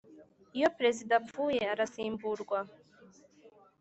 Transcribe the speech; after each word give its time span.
Iyo 0.57 0.69
perezida 0.77 1.13
apfuye 1.21 1.61
arasimburwa 1.73 2.59